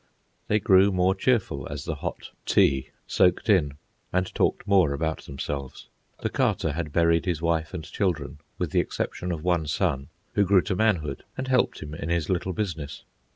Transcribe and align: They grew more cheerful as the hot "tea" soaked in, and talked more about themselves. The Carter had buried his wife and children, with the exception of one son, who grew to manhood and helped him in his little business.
They 0.47 0.59
grew 0.59 0.91
more 0.91 1.13
cheerful 1.13 1.67
as 1.69 1.85
the 1.85 1.93
hot 1.93 2.31
"tea" 2.47 2.89
soaked 3.05 3.49
in, 3.49 3.75
and 4.11 4.33
talked 4.33 4.65
more 4.65 4.93
about 4.93 5.25
themselves. 5.25 5.89
The 6.23 6.29
Carter 6.31 6.71
had 6.71 6.91
buried 6.91 7.25
his 7.25 7.39
wife 7.39 7.71
and 7.71 7.83
children, 7.83 8.39
with 8.57 8.71
the 8.71 8.79
exception 8.79 9.31
of 9.31 9.43
one 9.43 9.67
son, 9.67 10.07
who 10.33 10.43
grew 10.43 10.63
to 10.63 10.75
manhood 10.75 11.23
and 11.37 11.47
helped 11.49 11.81
him 11.83 11.93
in 11.93 12.09
his 12.09 12.31
little 12.31 12.51
business. 12.53 13.03